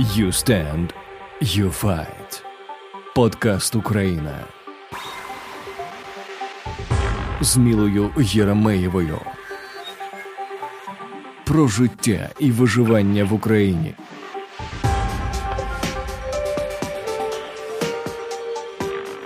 [0.00, 0.92] You stand,
[1.40, 2.42] you fight.
[3.14, 4.44] Подкаст Україна
[7.40, 9.18] з Мілою Єремеєвою
[11.44, 13.94] про життя і виживання в Україні.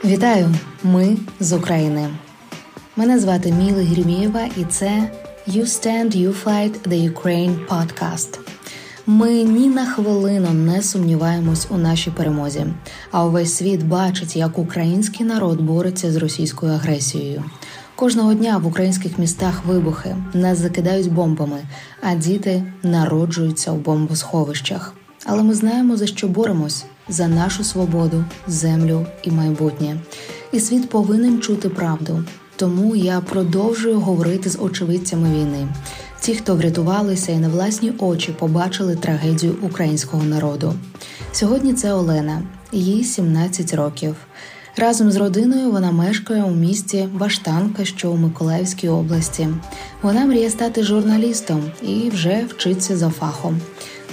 [0.04, 0.54] Вітаю!
[0.82, 2.11] Ми з України.
[2.96, 5.11] Мене звати Міла Гірмієва, і це
[5.48, 8.54] You Stand, You Fight The Ukraine Podcast.
[9.07, 12.67] Ми ні на хвилину не сумніваємось у нашій перемозі,
[13.11, 17.44] а увесь світ бачить, як український народ бореться з російською агресією.
[17.94, 21.63] Кожного дня в українських містах вибухи нас закидають бомбами,
[22.03, 24.94] а діти народжуються у бомбосховищах.
[25.25, 29.96] Але ми знаємо за що боремось за нашу свободу, землю і майбутнє.
[30.52, 32.25] І світ повинен чути правду.
[32.56, 35.69] Тому я продовжую говорити з очевидцями війни,
[36.25, 40.75] ті, хто врятувалися і на власні очі побачили трагедію українського народу.
[41.33, 44.16] Сьогодні це Олена, їй 17 років.
[44.77, 49.48] Разом з родиною вона мешкає у місті Баштанка, що у Миколаївській області.
[50.03, 53.61] Вона мріє стати журналістом і вже вчиться за фахом.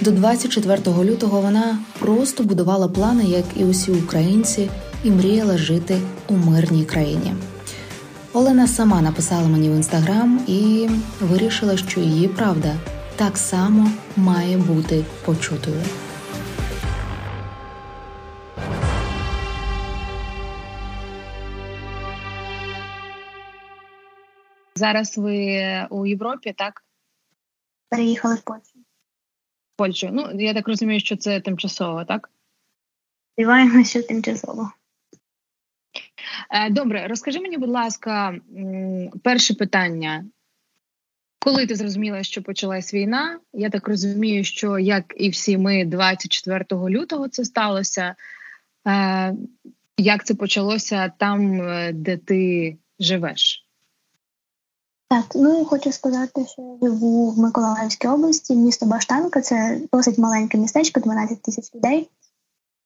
[0.00, 4.70] До 24 лютого вона просто будувала плани, як і усі українці,
[5.04, 7.34] і мріяла жити у мирній країні.
[8.34, 10.88] Олена сама написала мені в інстаграм і
[11.20, 12.76] вирішила, що її правда
[13.16, 15.82] так само має бути почутою.
[24.74, 25.36] Зараз ви
[25.90, 26.84] у Європі, так?
[27.88, 28.78] Переїхали в Польщу.
[29.76, 30.08] Польщу.
[30.12, 32.30] Ну, я так розумію, що це тимчасово, так?
[33.32, 34.72] Сподіваємося, що тимчасово.
[36.52, 38.34] Е, добре, розкажи мені, будь ласка,
[39.22, 40.24] перше питання.
[41.38, 46.64] Коли ти зрозуміла, що почалась війна, я так розумію, що як і всі ми 24
[46.70, 48.14] лютого це сталося.
[48.88, 49.34] Е,
[49.96, 53.66] як це почалося там, е, де ти живеш?
[55.08, 59.40] Так, ну хочу сказати, що я живу в Миколаївській області, місто Баштанка.
[59.40, 62.08] Це досить маленьке містечко, 12 тисяч людей.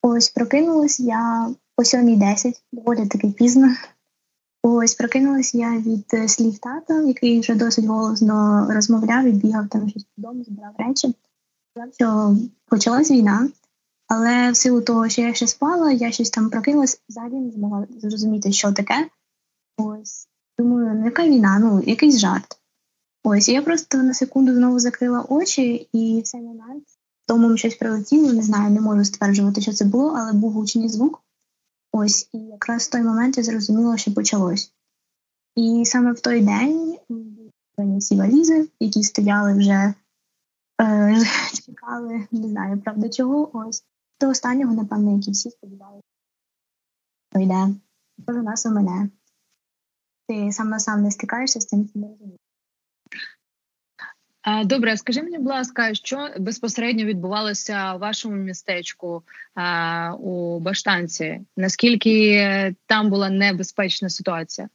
[0.03, 3.75] Ось прокинулась я о 7.10, доволі таки пізно.
[4.63, 9.89] Ось прокинулась я від е, слів тата, який вже досить голосно розмовляв і бігав там
[9.89, 11.15] щось додому, збирав речі.
[11.71, 13.49] Сказав, що почалась війна,
[14.09, 17.87] але в силу того, що я ще спала, я щось там прокинулась, взагалі не змогла
[17.99, 19.09] зрозуміти, що таке.
[19.77, 21.59] Ось думаю, ну яка війна?
[21.59, 22.59] Ну, якийсь жарт.
[23.25, 26.85] Ось я просто на секунду знову закрила очі, і в цей момент
[27.27, 31.23] тому щось прилетіло, не знаю, не можу стверджувати, що це було, але був гучний звук.
[31.99, 34.73] Ось, і якраз в той момент я зрозуміла, що почалось.
[35.55, 36.99] І саме в той день
[37.79, 39.95] всі валізи, які стояли вже,
[40.81, 41.17] е,
[41.67, 43.51] чекали, не знаю, правда, чого.
[43.53, 43.85] Ось
[44.21, 46.09] до останнього, напевно, які всі сподівалися,
[47.33, 47.75] що йде.
[48.27, 49.11] Кожен нас у мене.
[50.29, 52.41] Ти сам на сам не стикаєшся з що не розумієш.
[54.65, 59.23] Добре, скажи мені, будь ласка, що безпосередньо відбувалося у вашому містечку
[60.19, 61.41] у Баштанці?
[61.57, 64.69] Наскільки там була небезпечна ситуація?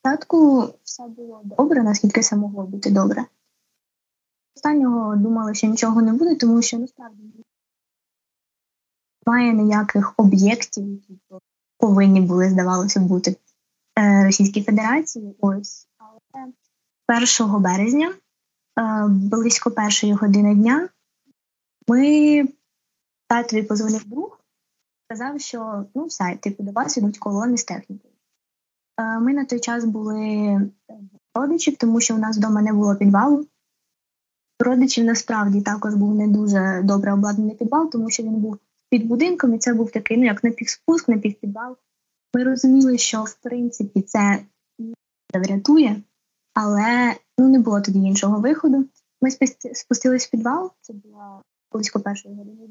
[0.00, 3.24] Спочатку все було добре, наскільки це могло бути добре.
[4.56, 7.22] Останнього думали, що нічого не буде, тому що насправді
[9.26, 11.18] немає ніяких об'єктів, які
[11.78, 13.36] повинні були, здавалося, бути
[13.98, 15.36] е, Російській Федерації.
[15.40, 16.52] Ось, але
[17.08, 18.14] 1 березня,
[18.78, 20.88] е, близько першої години дня,
[21.88, 22.44] ми
[23.28, 24.40] татові позвонив друг,
[25.04, 28.14] сказав, що ну все, типу, до вас ідуть колони з технікою.
[29.00, 30.60] Е, ми на той час були
[31.34, 33.46] родичів, тому що у нас вдома не було підвалу.
[34.60, 38.58] Родичів насправді також був не дуже добре обладнаний підвал, тому що він був
[38.90, 41.76] під будинком, і це був такий, ну як напівспуск, напівпідвал.
[42.34, 44.44] Ми розуміли, що в принципі це
[45.34, 46.02] не врятує,
[46.60, 48.88] але ну не було тоді іншого виходу.
[49.20, 49.30] Ми
[49.74, 52.68] спустились в підвал, це було близько першої години.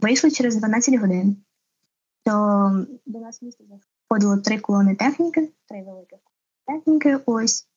[0.00, 1.36] Вийшли через 12 годин.
[2.24, 2.32] То
[3.06, 3.64] до нас місто
[4.08, 6.18] заходило три колони техніки, три великих
[6.66, 7.18] техніки.
[7.26, 7.68] Ось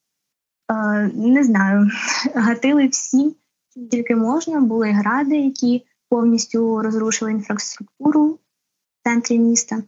[0.71, 1.89] е, не знаю,
[2.35, 3.35] гатили всі,
[3.73, 4.61] чим тільки можна.
[4.61, 8.39] Були гради, які повністю розрушили інфраструктуру в
[9.03, 9.83] центрі міста.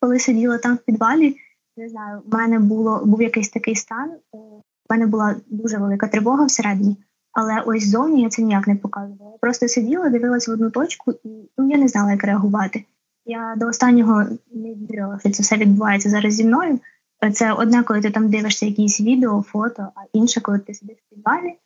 [0.00, 1.36] Коли сиділа там в підвалі,
[1.80, 4.12] не знаю, в мене було був якийсь такий стан.
[4.32, 6.96] У мене була дуже велика тривога всередині,
[7.32, 9.30] але ось зовні я це ніяк не показувала.
[9.30, 12.84] Я просто сиділа, дивилася в одну точку, і ну я не знала, як реагувати.
[13.24, 14.24] Я до останнього
[14.54, 16.78] не вірила, що це все відбувається зараз зі мною.
[17.34, 21.14] Це одне, коли ти там дивишся якісь відео, фото, а інше, коли ти сидиш в
[21.14, 21.58] підвалі,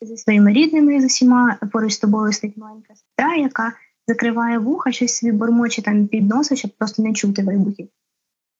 [0.00, 1.58] зі своїми рідними з усіма.
[1.72, 3.72] Поруч з тобою стоїть маленька сестра, яка
[4.08, 7.88] закриває вуха, щось собі бормоче там під носа, щоб просто не чути вибухів.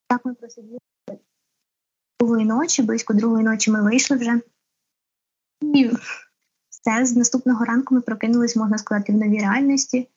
[0.08, 0.78] Так ми просиділи
[2.20, 4.40] другої ночі, близько другої ночі ми вийшли вже.
[5.62, 5.90] І
[6.70, 10.08] все, з наступного ранку ми прокинулись, можна сказати, в новій реальності.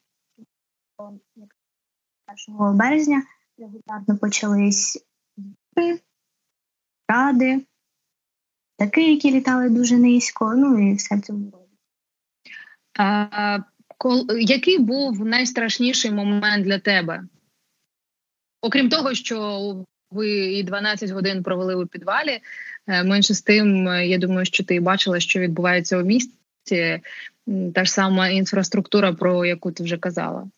[0.98, 3.24] 1 березня
[3.58, 5.06] регулярно почались
[7.08, 7.66] ради,
[8.78, 11.52] таки, які літали дуже низько, ну і все в цьому
[13.98, 17.24] кол, який був найстрашніший момент для тебе?
[18.62, 22.42] Окрім того, що ви і 12 годин провели у підвалі,
[22.88, 27.02] е, менше з тим, я думаю, що ти бачила, що відбувається у місті.
[27.76, 30.50] Та ж сама інфраструктура, про яку ти вже казала.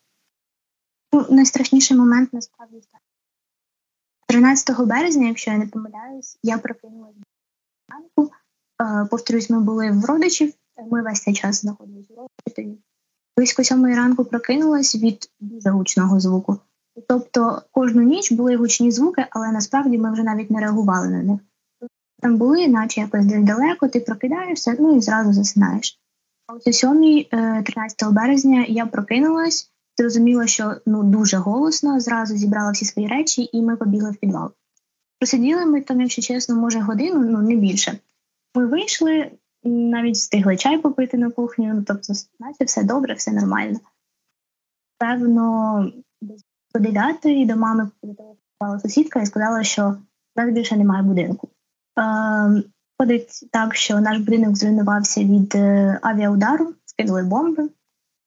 [1.13, 3.01] Ну, Найстрашніший момент насправді так.
[4.27, 7.19] 13 березня, якщо я не помиляюсь, я прокинулася
[7.89, 8.31] ранку.
[8.81, 10.53] Е, повторюсь, ми були в родичів,
[10.91, 12.77] ми весь цей час знаходилися в родичі.
[13.37, 16.59] Близько сьомої ранку прокинулась від дуже гучного звуку.
[17.07, 21.39] Тобто кожну ніч були гучні звуки, але насправді ми вже навіть не реагували на них.
[22.21, 25.99] Там були, наче якось десь далеко, ти прокидаєшся, ну і зразу засинаєш.
[26.47, 27.25] А ось о 7
[27.63, 33.49] 13 е, березня я прокинулась, зрозуміла, що ну дуже голосно, зразу зібрала всі свої речі,
[33.53, 34.51] і ми побігли в підвал.
[35.19, 37.99] Просиділи ми там, якщо чесно, може годину, ну не більше.
[38.55, 39.31] Ми вийшли,
[39.63, 43.79] навіть встигли чай попити на кухню, ну тобто, наче все добре, все нормально.
[44.97, 45.91] Певно,
[46.21, 46.43] десь
[46.73, 49.89] по 9 до мами телефонувала сусідка і сказала, що
[50.35, 51.49] в нас більше немає будинку.
[51.99, 52.63] Е,
[53.51, 57.69] так, що наш будинок зруйнувався від е, авіаудару, скинули бомби.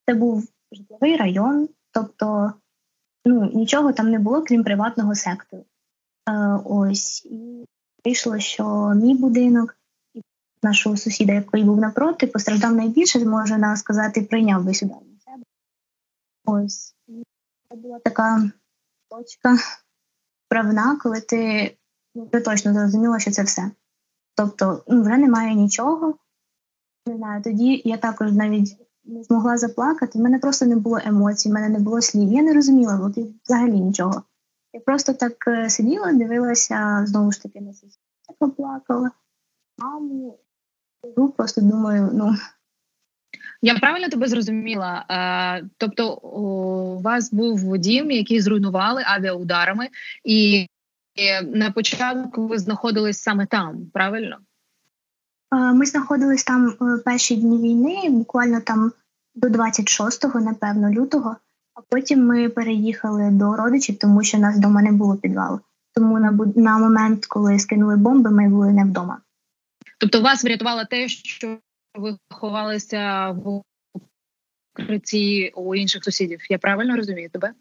[0.05, 2.53] Це був житловий район, тобто
[3.25, 5.65] ну, нічого там не було, крім приватного сектору.
[6.29, 7.65] Е, Ось і
[8.05, 9.77] вийшло, що мій будинок
[10.13, 10.21] і
[10.63, 15.43] нашого сусіда, який був напроти, постраждав найбільше, можна сказати, прийняв весь удар на себе.
[16.45, 16.95] Ось
[17.69, 18.51] це була така
[19.09, 19.57] точка
[20.49, 21.71] правна, коли ти
[22.15, 23.71] ну, вже точно зрозуміла, що це все.
[24.35, 26.15] Тобто, ну, вже немає нічого.
[27.05, 30.19] Не знаю, тоді я також навіть не змогла заплакати.
[30.19, 32.33] У мене просто не було емоцій, в мене не було слів.
[32.33, 34.23] Я не розуміла от, взагалі нічого.
[34.73, 39.11] Я просто так е, сиділа, дивилася знову ж таки на сусідку, поплакала,
[39.77, 40.39] маму.
[41.37, 42.35] Просто думаю, ну.
[43.65, 45.05] Я правильно тебе зрозуміла.
[45.09, 49.89] Е, тобто у вас був дім, який зруйнували авіаударами,
[50.23, 50.67] і
[51.43, 54.37] на початку ви знаходились саме там, правильно?
[55.51, 58.91] Ми знаходились там е, перші дні війни, буквально там
[59.35, 61.35] до 26-го, напевно, лютого,
[61.73, 65.59] а потім ми переїхали до родичів, тому що нас вдома не було підвалу.
[65.93, 69.17] Тому на на момент, коли скинули бомби, ми були не вдома.
[69.99, 71.57] Тобто вас врятувало те, що
[71.95, 73.61] ви ховалися в
[74.73, 76.39] укритті у інших сусідів?
[76.49, 77.53] Я правильно розумію тебе?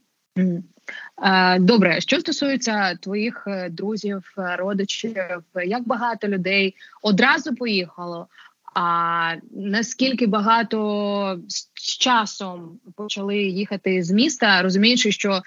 [1.58, 5.16] Добре, що стосується твоїх е, друзів, е, родичів,
[5.64, 8.28] як багато людей одразу поїхало?
[8.74, 15.42] А наскільки багато з часом почали їхати з міста, розуміючи, що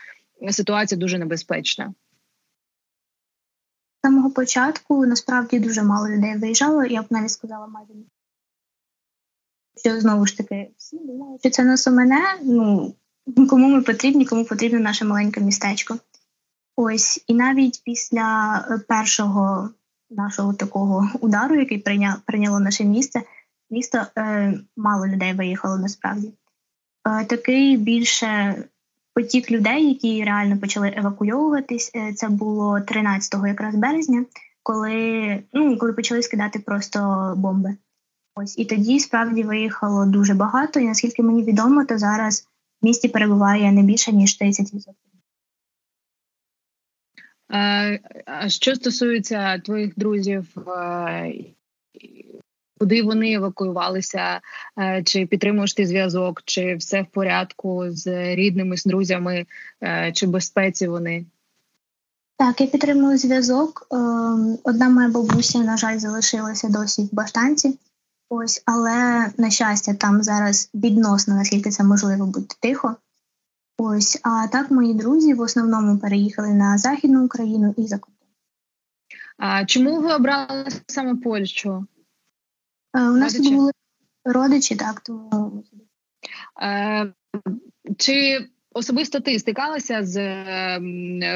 [0.50, 1.94] ситуація дуже небезпечна?
[3.98, 6.84] З самого початку насправді дуже мало людей виїжджало.
[6.84, 7.94] Я б навіть сказала, майже
[9.78, 12.20] що знову ж таки всі думали, що це нас у мене.
[12.44, 12.94] Ну
[13.50, 15.98] кому ми потрібні, кому потрібно наше маленьке містечко.
[16.76, 19.70] Ось, і навіть після першого
[20.10, 23.22] нашого такого удару, який прийня, прийняло наше місце,
[23.70, 26.34] місто е, мало людей виїхало насправді.
[27.08, 28.56] Е, Такий більше
[29.14, 31.92] потік людей, які реально почали евакуйовуватись.
[31.96, 34.26] Е, це було 13 якраз березня,
[34.64, 37.76] коли ну, коли почали скидати просто бомби.
[38.40, 40.80] Ось і тоді справді виїхало дуже багато.
[40.80, 42.48] І наскільки мені відомо, то зараз
[42.82, 44.94] в місті перебуває не більше ніж 30%.
[48.26, 50.56] А що стосується твоїх друзів,
[52.80, 54.42] куди вони евакуювалися?
[55.04, 59.46] Чи підтримуєш ти зв'язок, чи все в порядку з рідними, з друзями,
[60.14, 61.26] чи безпеці вони?
[62.38, 63.88] Так, я підтримую зв'язок.
[63.92, 67.78] Ем, одна моя бабуся, на жаль, залишилася досі в баштанці.
[68.30, 72.96] Ось, але на щастя, там зараз відносно, наскільки це можливо бути тихо.
[73.78, 78.28] Ось, а так мої друзі в основному переїхали на Західну Україну і за кордон.
[79.38, 81.88] А чому ви обрали саме Польщу?
[82.94, 83.72] Е, у нас тут були
[84.26, 85.64] родичі, так, тому.
[86.62, 87.14] Е,
[87.98, 90.20] Чи особисто ти стикалася з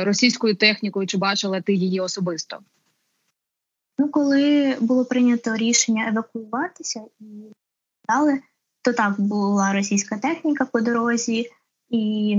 [0.04, 2.60] російською технікою, чи бачила ти її особисто?
[4.02, 7.26] Ну, коли було прийнято рішення евакуюватися, і
[8.08, 8.40] нападали,
[8.82, 11.50] то так була російська техніка по дорозі,
[11.90, 12.36] і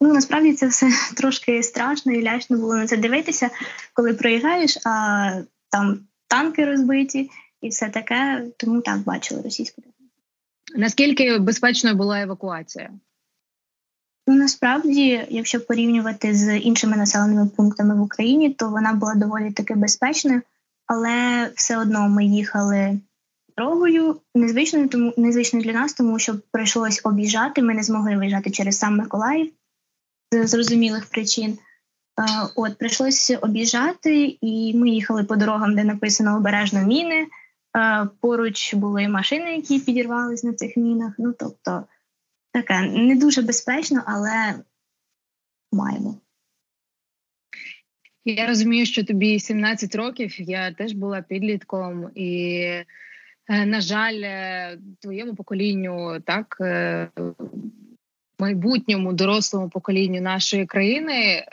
[0.00, 3.50] ну насправді це все трошки страшно і лячно було на це дивитися,
[3.92, 7.30] коли приїжджаєш, а там танки розбиті
[7.60, 8.46] і все таке.
[8.56, 10.12] Тому так бачили російську техніку.
[10.76, 12.90] Наскільки безпечною була евакуація?
[14.26, 19.74] Ну насправді, якщо порівнювати з іншими населеними пунктами в Україні, то вона була доволі таки
[19.74, 20.42] безпечною,
[20.88, 23.00] але все одно ми їхали
[23.56, 27.62] дорогою незвичною, тому незвичною для нас, тому що прийшлось об'їжджати.
[27.62, 29.52] Ми не змогли виїжджати через сам Миколаїв
[30.32, 31.58] з зрозумілих причин.
[32.56, 37.26] От прийшлося об'їжджати, і ми їхали по дорогам, де написано обережно міни.
[38.20, 41.14] Поруч були машини, які підірвались на цих мінах.
[41.18, 41.84] Ну тобто
[42.52, 44.54] таке не дуже безпечно, але
[45.72, 46.14] маємо.
[48.36, 50.40] Я розумію, що тобі 17 років.
[50.40, 52.52] Я теж була підлітком, і,
[53.48, 57.08] е, на жаль, е, твоєму поколінню, так е,
[58.38, 61.44] майбутньому дорослому поколінню нашої країни,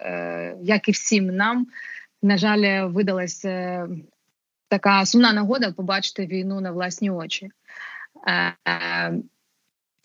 [0.62, 1.68] як і всім нам,
[2.24, 3.88] на жаль, видалася
[4.68, 7.50] така сумна нагода побачити війну на власні очі.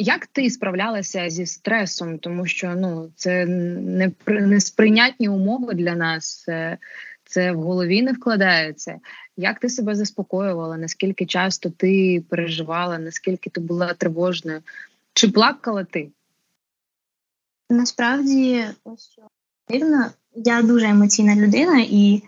[0.00, 6.78] Як ти справлялася зі стресом, тому що ну це не несприйнятні умови для нас, це,
[7.25, 9.00] це в голові не вкладається.
[9.37, 10.76] Як ти себе заспокоювала?
[10.76, 14.61] Наскільки часто ти переживала, наскільки ти була тривожною?
[15.12, 16.11] Чи плакала ти?
[17.71, 19.23] Насправді, ось що
[19.69, 22.23] дивно, я дуже емоційна людина, і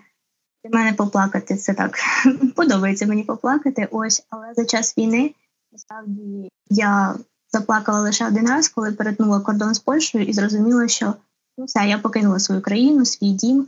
[0.63, 1.97] для мене поплакати це так
[2.55, 3.87] подобається мені поплакати.
[3.91, 5.33] Ось, але за час війни
[5.71, 7.15] насправді я
[7.53, 11.13] заплакала лише один раз, коли перетнула кордон з Польщею і зрозуміла, що
[11.57, 13.67] ну все, я покинула свою країну, свій дім.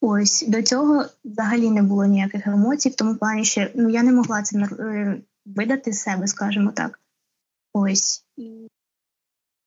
[0.00, 4.12] Ось до цього взагалі не було ніяких емоцій, в тому плані, що ну я не
[4.12, 7.00] могла це е, видати з себе, скажімо так.
[7.72, 8.68] Ось і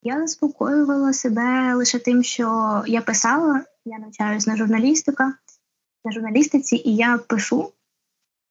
[0.04, 5.34] я заспокоювала себе лише тим, що я писала, я навчаюсь на журналістика,
[6.06, 7.72] на журналістиці, і я пишу,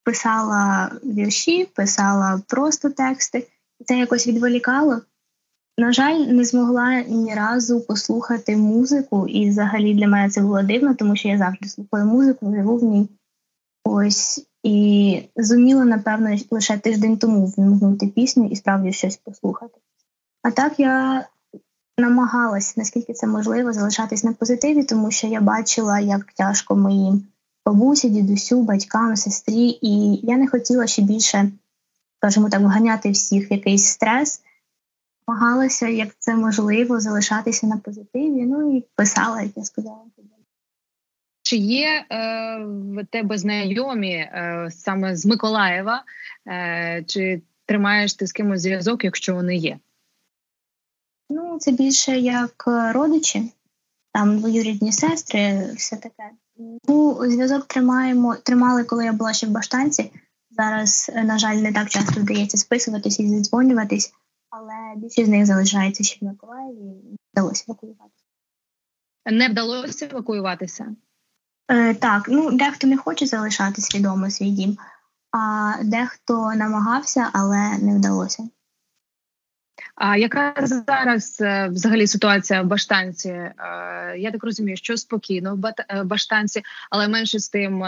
[0.05, 3.47] писала вірші, писала просто тексти
[3.87, 5.01] це якось відволікало.
[5.79, 10.95] На жаль, не змогла ні разу послухати музику, і взагалі для мене це було дивно,
[10.95, 13.09] тому що я завжди слухаю музику, живу в ній.
[13.85, 19.81] Ось і зуміла, напевно, лише тиждень тому вмігнути пісню і справді щось послухати.
[20.43, 21.27] А так я
[21.99, 27.25] намагалась, наскільки це можливо, залишатись на позитиві, тому що я бачила, як тяжко моїм
[27.67, 31.53] бабусі, дідусю, батькам, сестрі, і я не хотіла ще більше
[32.25, 34.43] скажімо так, вганяти всіх в якийсь стрес.
[35.29, 38.47] Намагалася, як це можливо, залишатися на позитиві.
[38.47, 40.01] Ну і писала, як я сказала.
[41.43, 46.05] Чи є е, в тебе знайомі е, саме з Миколаєва?
[46.49, 49.79] Е, Чи тримаєш ти з кимось зв'язок, якщо вони є?
[51.31, 52.65] Ну, це більше як
[52.95, 53.53] родичі,
[54.13, 56.31] там двоюрідні сестри, все таке.
[56.89, 60.11] Ну, зв'язок тримаємо, тримали, коли я була ще в Баштанці.
[60.57, 64.13] Зараз, е, на жаль, не так часто вдається списуватись і задзвонюватись,
[64.51, 68.25] але більшість з них залишається ще в Миколаєві і вдалося евакуюватися.
[69.27, 70.97] Не вдалося евакуюватися?
[71.69, 74.79] Е, Так, ну дехто не хоче залишати свідомо свій дім,
[75.31, 78.49] а дехто намагався, але не вдалося.
[79.95, 83.29] А яка зараз е, взагалі ситуація в Баштанці?
[83.29, 83.55] Е,
[84.19, 87.85] я так розумію, що спокійно в Баштанці, але менше з тим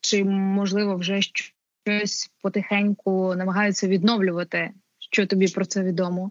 [0.00, 4.70] чи можливо вже щось потихеньку намагаються відновлювати?
[4.98, 6.30] Що тобі про це відомо?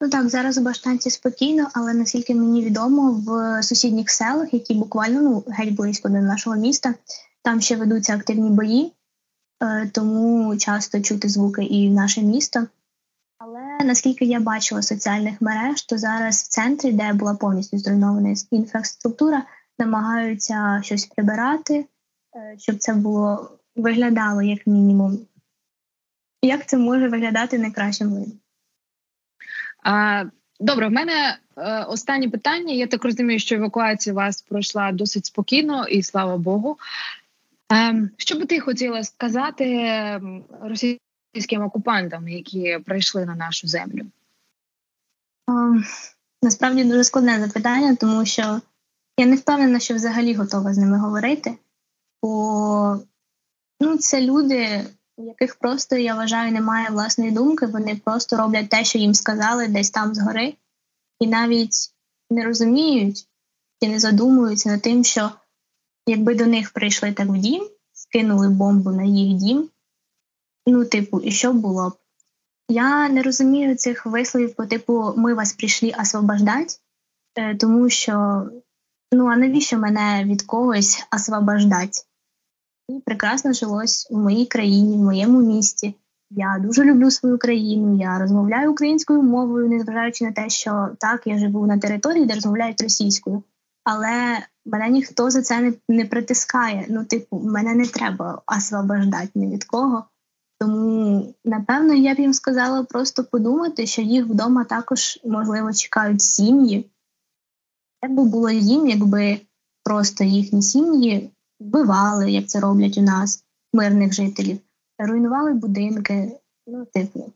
[0.00, 5.22] Ну так, зараз у Баштанці спокійно, але наскільки мені відомо, в сусідніх селах, які буквально
[5.22, 6.94] ну геть близько до нашого міста,
[7.42, 8.92] там ще ведуться активні бої,
[9.62, 12.66] е, тому часто чути звуки і в наше місто.
[13.38, 19.42] Але наскільки я бачила соціальних мереж, то зараз в центрі, де була повністю зруйнована інфраструктура,
[19.78, 21.86] намагаються щось прибирати,
[22.58, 25.18] щоб це було виглядало як мінімум.
[26.42, 28.40] Як це може виглядати найкращим видом?
[30.60, 32.74] Добре, в мене е, останнє питання.
[32.74, 36.78] Я так розумію, що евакуація у вас пройшла досить спокійно і слава Богу.
[37.72, 39.66] Е, що би ти хотіла сказати
[40.60, 44.06] російським окупантам, які прийшли на нашу землю?
[45.50, 45.84] Е,
[46.42, 48.60] насправді дуже складне запитання, тому що
[49.18, 51.54] я не впевнена, що взагалі готова з ними говорити
[52.24, 53.00] бо
[53.80, 57.66] ну, це люди, у яких просто я вважаю немає власної думки.
[57.66, 60.54] Вони просто роблять те, що їм сказали десь там згори,
[61.20, 61.94] і навіть
[62.30, 63.28] не розуміють
[63.80, 65.30] і не задумуються над тим, що
[66.06, 69.68] якби до них прийшли так в дім, скинули бомбу на їх дім.
[70.66, 71.92] Ну, типу, і що було б?
[72.68, 76.74] Я не розумію цих висловів по типу ми вас прийшли освобождати,
[77.34, 78.46] е, тому що
[79.12, 82.00] ну а навіщо мене від когось освобождати?
[82.88, 85.94] Мені прекрасно жилось в моїй країні, в моєму місті.
[86.30, 87.98] Я дуже люблю свою країну.
[87.98, 92.82] Я розмовляю українською мовою, незважаючи на те, що так я живу на території, де розмовляють
[92.82, 93.42] російською,
[93.84, 96.86] але мене ніхто за це не не притискає.
[96.88, 100.04] Ну, типу, мене не треба освобождати ні від кого.
[100.60, 106.90] Тому, напевно, я б їм сказала просто подумати, що їх вдома також, можливо, чекають сім'ї.
[108.02, 109.40] Як би було їм, якби
[109.84, 111.33] просто їхні сім'ї
[111.64, 114.60] вбивали, як це роблять у нас, мирних жителів,
[114.98, 116.40] руйнували будинки.
[116.66, 117.32] Ну, типу.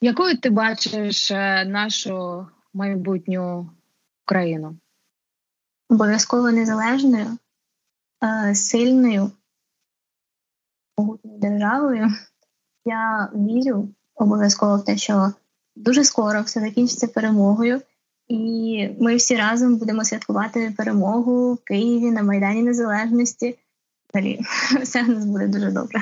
[0.00, 3.70] Якою ти бачиш е, нашу майбутню
[4.24, 4.76] країну?
[5.88, 7.38] Обов'язково незалежною,
[8.24, 9.30] е, сильною,
[10.98, 12.08] могутньою державою.
[12.84, 15.32] Я вірю обов'язково в те, що
[15.76, 17.80] дуже скоро все закінчиться перемогою,
[18.28, 23.58] і ми всі разом будемо святкувати перемогу в Києві на Майдані Незалежності.
[24.14, 24.40] Далі
[24.82, 26.00] все в нас буде дуже добре.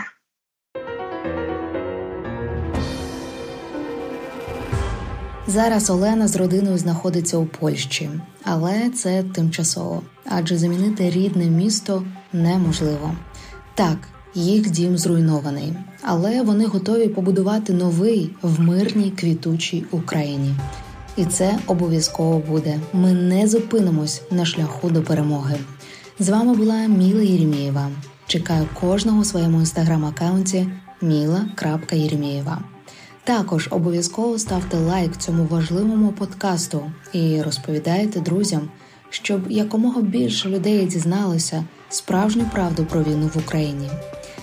[5.47, 8.11] Зараз Олена з родиною знаходиться у Польщі,
[8.45, 13.15] але це тимчасово, адже замінити рідне місто неможливо.
[13.75, 13.99] Так,
[14.35, 20.55] їх дім зруйнований, але вони готові побудувати новий в мирній квітучій Україні.
[21.17, 22.81] І це обов'язково буде.
[22.93, 25.59] Ми не зупинимось на шляху до перемоги.
[26.19, 27.91] З вами була Міла Єремєєва.
[28.27, 30.67] Чекаю кожного у своєму інстаграм-аккаунті
[31.03, 32.59] Міла.Єремєєва.
[33.25, 38.69] Також обов'язково ставте лайк цьому важливому подкасту і розповідайте друзям,
[39.11, 43.91] щоб якомога більше людей дізналися справжню правду про війну в Україні.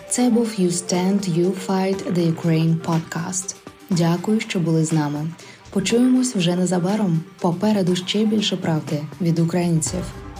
[0.09, 3.55] Це був You Stand, You Fight The Ukraine Podcast.
[3.89, 5.27] Дякую, що були з нами.
[5.69, 7.19] Почуємось вже незабаром.
[7.39, 9.99] Попереду ще більше правди від українців,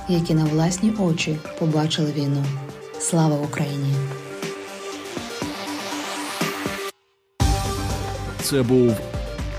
[0.09, 2.45] які на власні очі побачили війну.
[2.99, 3.93] Слава Україні!
[8.41, 8.95] Це був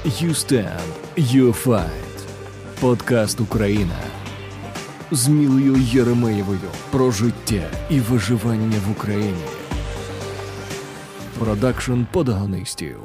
[0.05, 0.81] You Stand,
[1.17, 1.91] You Fight.
[2.81, 3.99] Подкаст Україна
[5.11, 9.45] з Мілою Єремеєвою про життя і виживання в Україні.
[11.39, 12.99] Продакшн подагонистів.